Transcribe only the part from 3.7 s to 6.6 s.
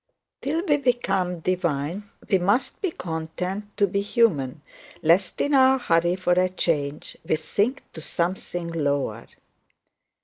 to be human, lest in our hurry for